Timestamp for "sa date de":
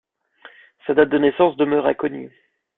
0.87-1.19